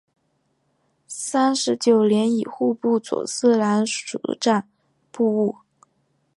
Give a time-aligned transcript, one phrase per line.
[1.07, 4.67] 三十九年以户部左侍郎署掌
[5.11, 5.57] 部务。